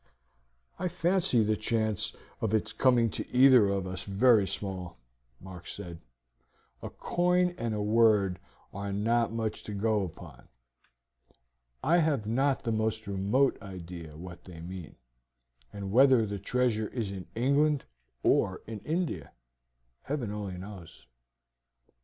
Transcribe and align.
"I 0.79 0.87
fancy 0.87 1.43
the 1.43 1.55
chance 1.55 2.15
of 2.41 2.55
its 2.55 2.73
coming 2.73 3.11
to 3.11 3.31
either 3.31 3.69
of 3.69 3.85
us 3.85 4.07
is 4.07 4.11
very 4.15 4.47
small," 4.47 4.97
Mark 5.39 5.67
said; 5.67 6.01
"a 6.81 6.89
coin 6.89 7.53
and 7.55 7.75
a 7.75 7.83
word 7.83 8.39
are 8.73 8.91
not 8.91 9.31
much 9.31 9.61
to 9.65 9.73
go 9.75 10.01
upon. 10.01 10.47
I 11.83 11.99
have 11.99 12.25
not 12.25 12.63
the 12.63 12.71
most 12.71 13.05
remote 13.05 13.61
idea 13.61 14.17
what 14.17 14.45
they 14.45 14.59
mean, 14.59 14.95
and 15.71 15.91
whether 15.91 16.25
the 16.25 16.39
treasure 16.39 16.87
is 16.87 17.11
in 17.11 17.27
England 17.35 17.85
or 18.23 18.63
in 18.65 18.79
India, 18.79 19.33
Heaven 20.01 20.31
only 20.31 20.57
knows." 20.57 21.05